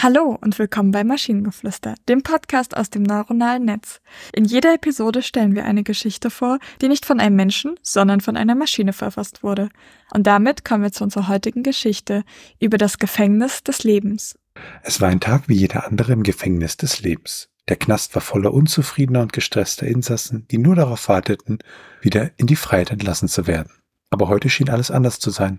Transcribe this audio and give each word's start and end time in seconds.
Hallo 0.00 0.38
und 0.40 0.60
willkommen 0.60 0.92
bei 0.92 1.02
Maschinengeflüster, 1.02 1.96
dem 2.08 2.22
Podcast 2.22 2.76
aus 2.76 2.88
dem 2.88 3.02
neuronalen 3.02 3.64
Netz. 3.64 4.00
In 4.32 4.44
jeder 4.44 4.74
Episode 4.74 5.22
stellen 5.22 5.56
wir 5.56 5.64
eine 5.64 5.82
Geschichte 5.82 6.30
vor, 6.30 6.60
die 6.80 6.86
nicht 6.86 7.04
von 7.04 7.18
einem 7.18 7.34
Menschen, 7.34 7.74
sondern 7.82 8.20
von 8.20 8.36
einer 8.36 8.54
Maschine 8.54 8.92
verfasst 8.92 9.42
wurde. 9.42 9.70
Und 10.14 10.28
damit 10.28 10.64
kommen 10.64 10.84
wir 10.84 10.92
zu 10.92 11.02
unserer 11.02 11.26
heutigen 11.26 11.64
Geschichte 11.64 12.22
über 12.60 12.78
das 12.78 12.98
Gefängnis 12.98 13.64
des 13.64 13.82
Lebens. 13.82 14.38
Es 14.84 15.00
war 15.00 15.08
ein 15.08 15.18
Tag 15.18 15.48
wie 15.48 15.56
jeder 15.56 15.84
andere 15.88 16.12
im 16.12 16.22
Gefängnis 16.22 16.76
des 16.76 17.00
Lebens. 17.00 17.48
Der 17.68 17.74
Knast 17.74 18.14
war 18.14 18.22
voller 18.22 18.54
unzufriedener 18.54 19.22
und 19.22 19.32
gestresster 19.32 19.88
Insassen, 19.88 20.46
die 20.46 20.58
nur 20.58 20.76
darauf 20.76 21.08
warteten, 21.08 21.58
wieder 22.02 22.30
in 22.36 22.46
die 22.46 22.54
Freiheit 22.54 22.92
entlassen 22.92 23.26
zu 23.26 23.48
werden. 23.48 23.72
Aber 24.10 24.28
heute 24.28 24.48
schien 24.48 24.70
alles 24.70 24.92
anders 24.92 25.18
zu 25.18 25.30
sein. 25.30 25.58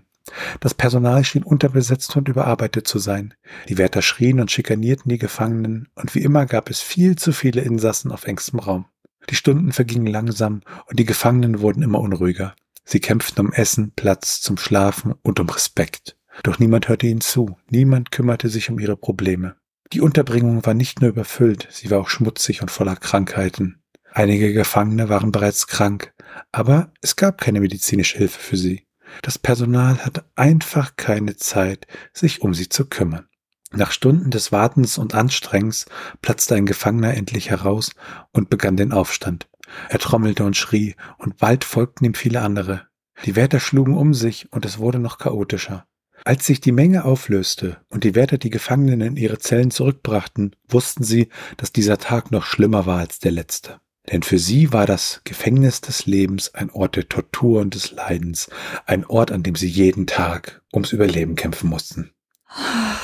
Das 0.60 0.74
Personal 0.74 1.24
schien 1.24 1.42
unterbesetzt 1.42 2.16
und 2.16 2.28
überarbeitet 2.28 2.86
zu 2.86 2.98
sein. 2.98 3.34
Die 3.68 3.78
Wärter 3.78 4.02
schrien 4.02 4.40
und 4.40 4.50
schikanierten 4.50 5.08
die 5.08 5.18
Gefangenen, 5.18 5.88
und 5.94 6.14
wie 6.14 6.22
immer 6.22 6.46
gab 6.46 6.70
es 6.70 6.80
viel 6.80 7.16
zu 7.16 7.32
viele 7.32 7.60
Insassen 7.60 8.12
auf 8.12 8.26
engstem 8.26 8.60
Raum. 8.60 8.86
Die 9.28 9.34
Stunden 9.34 9.72
vergingen 9.72 10.06
langsam, 10.06 10.62
und 10.86 10.98
die 10.98 11.04
Gefangenen 11.04 11.60
wurden 11.60 11.82
immer 11.82 12.00
unruhiger. 12.00 12.54
Sie 12.84 13.00
kämpften 13.00 13.46
um 13.46 13.52
Essen, 13.52 13.92
Platz 13.94 14.40
zum 14.40 14.56
Schlafen 14.56 15.14
und 15.22 15.38
um 15.38 15.48
Respekt. 15.48 16.16
Doch 16.42 16.58
niemand 16.58 16.88
hörte 16.88 17.06
ihnen 17.06 17.20
zu, 17.20 17.56
niemand 17.68 18.10
kümmerte 18.10 18.48
sich 18.48 18.70
um 18.70 18.78
ihre 18.78 18.96
Probleme. 18.96 19.56
Die 19.92 20.00
Unterbringung 20.00 20.64
war 20.64 20.74
nicht 20.74 21.00
nur 21.00 21.10
überfüllt, 21.10 21.68
sie 21.70 21.90
war 21.90 22.00
auch 22.00 22.08
schmutzig 22.08 22.62
und 22.62 22.70
voller 22.70 22.96
Krankheiten. 22.96 23.82
Einige 24.12 24.52
Gefangene 24.52 25.08
waren 25.08 25.32
bereits 25.32 25.66
krank, 25.66 26.12
aber 26.52 26.92
es 27.00 27.16
gab 27.16 27.40
keine 27.40 27.60
medizinische 27.60 28.18
Hilfe 28.18 28.40
für 28.40 28.56
sie. 28.56 28.86
Das 29.22 29.38
Personal 29.38 29.98
hatte 30.04 30.24
einfach 30.36 30.96
keine 30.96 31.36
Zeit, 31.36 31.86
sich 32.12 32.42
um 32.42 32.54
sie 32.54 32.68
zu 32.68 32.86
kümmern. 32.86 33.26
Nach 33.72 33.92
Stunden 33.92 34.30
des 34.30 34.50
Wartens 34.50 34.98
und 34.98 35.14
Anstrengens 35.14 35.86
platzte 36.22 36.56
ein 36.56 36.66
Gefangener 36.66 37.14
endlich 37.14 37.50
heraus 37.50 37.92
und 38.32 38.50
begann 38.50 38.76
den 38.76 38.92
Aufstand. 38.92 39.48
Er 39.88 40.00
trommelte 40.00 40.44
und 40.44 40.56
schrie, 40.56 40.96
und 41.18 41.36
bald 41.36 41.64
folgten 41.64 42.04
ihm 42.04 42.14
viele 42.14 42.40
andere. 42.40 42.88
Die 43.24 43.36
Wärter 43.36 43.60
schlugen 43.60 43.96
um 43.96 44.12
sich, 44.12 44.52
und 44.52 44.64
es 44.64 44.78
wurde 44.78 44.98
noch 44.98 45.18
chaotischer. 45.18 45.86
Als 46.24 46.46
sich 46.46 46.60
die 46.60 46.72
Menge 46.72 47.04
auflöste 47.04 47.78
und 47.88 48.04
die 48.04 48.14
Wärter 48.14 48.38
die 48.38 48.50
Gefangenen 48.50 49.00
in 49.00 49.16
ihre 49.16 49.38
Zellen 49.38 49.70
zurückbrachten, 49.70 50.56
wussten 50.68 51.04
sie, 51.04 51.28
dass 51.56 51.72
dieser 51.72 51.98
Tag 51.98 52.30
noch 52.30 52.44
schlimmer 52.44 52.86
war 52.86 52.98
als 52.98 53.20
der 53.20 53.32
letzte. 53.32 53.80
Denn 54.10 54.22
für 54.22 54.38
sie 54.38 54.72
war 54.72 54.86
das 54.86 55.20
Gefängnis 55.24 55.80
des 55.80 56.06
Lebens 56.06 56.54
ein 56.54 56.70
Ort 56.70 56.96
der 56.96 57.08
Tortur 57.08 57.60
und 57.60 57.74
des 57.74 57.92
Leidens, 57.92 58.48
ein 58.86 59.04
Ort, 59.04 59.30
an 59.30 59.42
dem 59.42 59.54
sie 59.54 59.68
jeden 59.68 60.06
Tag 60.06 60.62
ums 60.72 60.92
Überleben 60.92 61.34
kämpfen 61.36 61.68
mussten. 61.68 62.12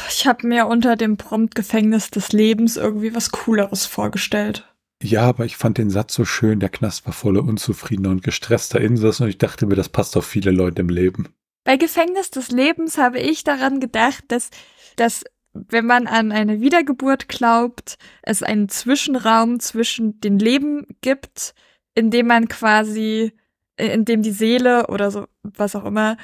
Ich 0.09 0.27
habe 0.27 0.47
mir 0.47 0.67
unter 0.67 0.97
dem 0.97 1.17
Prompt 1.17 1.55
Gefängnis 1.55 2.11
des 2.11 2.33
Lebens 2.33 2.77
irgendwie 2.77 3.15
was 3.15 3.31
Cooleres 3.31 3.87
vorgestellt. 3.87 4.67
Ja, 5.03 5.23
aber 5.23 5.45
ich 5.45 5.57
fand 5.57 5.79
den 5.79 5.91
Satz 5.91 6.15
so 6.15 6.25
schön, 6.25 6.59
der 6.59 6.71
Knast 6.71 7.07
war 7.07 7.13
voller 7.13 7.45
unzufriedener 7.45 8.11
und 8.11 8.23
gestresster 8.23 8.81
Insassen 8.81 9.25
und 9.25 9.29
ich 9.29 9.39
dachte 9.39 9.67
mir, 9.67 9.77
das 9.77 9.91
passt 9.91 10.17
auf 10.17 10.27
viele 10.27 10.51
Leute 10.51 10.81
im 10.81 10.89
Leben. 10.89 11.29
Bei 11.65 11.77
Gefängnis 11.77 12.31
des 12.31 12.51
Lebens 12.51 12.97
habe 12.97 13.19
ich 13.19 13.45
daran 13.45 13.81
gedacht, 13.81 14.25
dass, 14.29 14.51
dass 14.97 15.25
wenn 15.69 15.87
man 15.87 16.07
an 16.07 16.33
eine 16.33 16.61
Wiedergeburt 16.61 17.29
glaubt, 17.29 17.99
es 18.23 18.43
einen 18.43 18.69
Zwischenraum 18.69 19.61
zwischen 19.61 20.21
den 20.21 20.39
Leben 20.39 20.87
gibt, 21.01 21.55
in 21.95 22.11
dem 22.11 22.27
man 22.27 22.49
quasi, 22.49 23.33
in 23.77 24.05
dem 24.05 24.23
die 24.23 24.33
Seele 24.33 24.87
oder 24.89 25.11
so, 25.11 25.27
was 25.43 25.75
auch 25.77 25.85
immer, 25.85 26.17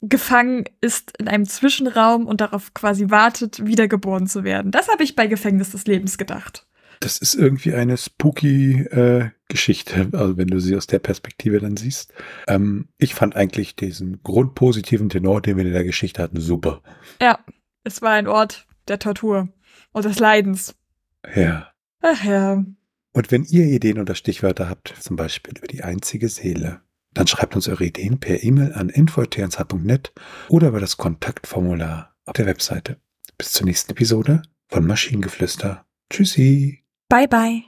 gefangen 0.00 0.64
ist 0.80 1.12
in 1.18 1.28
einem 1.28 1.46
Zwischenraum 1.46 2.26
und 2.26 2.40
darauf 2.40 2.72
quasi 2.74 3.10
wartet, 3.10 3.66
wiedergeboren 3.66 4.26
zu 4.26 4.44
werden. 4.44 4.70
Das 4.70 4.88
habe 4.88 5.02
ich 5.02 5.16
bei 5.16 5.26
Gefängnis 5.26 5.70
des 5.70 5.86
Lebens 5.86 6.18
gedacht. 6.18 6.66
Das 7.00 7.18
ist 7.18 7.34
irgendwie 7.34 7.74
eine 7.74 7.96
spooky 7.96 8.82
äh, 8.82 9.30
Geschichte, 9.48 10.08
also 10.12 10.36
wenn 10.36 10.48
du 10.48 10.60
sie 10.60 10.76
aus 10.76 10.86
der 10.86 10.98
Perspektive 10.98 11.60
dann 11.60 11.76
siehst. 11.76 12.12
Ähm, 12.48 12.88
ich 12.98 13.14
fand 13.14 13.36
eigentlich 13.36 13.76
diesen 13.76 14.22
grundpositiven 14.22 15.08
Tenor, 15.08 15.40
den 15.40 15.56
wir 15.56 15.64
in 15.64 15.72
der 15.72 15.84
Geschichte 15.84 16.22
hatten, 16.22 16.40
super. 16.40 16.82
Ja, 17.22 17.38
es 17.84 18.02
war 18.02 18.12
ein 18.12 18.26
Ort 18.26 18.66
der 18.88 18.98
Tortur 18.98 19.48
und 19.92 20.04
des 20.04 20.18
Leidens. 20.18 20.74
Ja. 21.34 21.72
Ach 22.00 22.24
ja. 22.24 22.64
Und 23.12 23.32
wenn 23.32 23.44
ihr 23.44 23.64
Ideen 23.66 23.98
oder 23.98 24.14
Stichwörter 24.14 24.68
habt, 24.68 24.94
zum 25.00 25.16
Beispiel 25.16 25.56
über 25.58 25.66
die 25.66 25.82
einzige 25.82 26.28
Seele, 26.28 26.82
dann 27.14 27.26
schreibt 27.26 27.56
uns 27.56 27.68
eure 27.68 27.84
Ideen 27.84 28.20
per 28.20 28.42
E-Mail 28.42 28.72
an 28.74 28.88
info.tnsh.net 28.90 30.12
oder 30.48 30.68
über 30.68 30.80
das 30.80 30.96
Kontaktformular 30.96 32.14
auf 32.24 32.34
der 32.34 32.46
Webseite. 32.46 33.00
Bis 33.36 33.52
zur 33.52 33.66
nächsten 33.66 33.92
Episode 33.92 34.42
von 34.68 34.86
Maschinengeflüster. 34.86 35.84
Tschüssi. 36.10 36.84
Bye 37.08 37.28
bye. 37.28 37.67